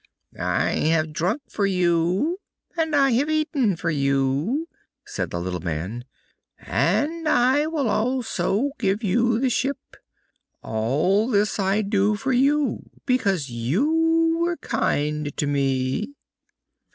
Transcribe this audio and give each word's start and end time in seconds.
"I 0.39 0.71
have 0.89 1.13
drunk 1.13 1.43
for 1.47 1.67
you, 1.67 2.39
and 2.75 2.95
I 2.95 3.11
have 3.11 3.29
eaten 3.29 3.75
for 3.75 3.91
you," 3.91 4.67
said 5.05 5.29
the 5.29 5.39
little 5.39 5.59
man, 5.59 6.05
"and 6.57 7.29
I 7.29 7.67
will 7.67 7.87
also 7.87 8.71
give 8.79 9.03
you 9.03 9.37
the 9.39 9.51
ship; 9.51 9.97
all 10.63 11.27
this 11.29 11.59
I 11.59 11.83
do 11.83 12.15
for 12.15 12.33
you 12.33 12.89
because 13.05 13.51
you 13.51 14.37
were 14.39 14.57
kind 14.57 15.37
to 15.37 15.45
me." 15.45 16.15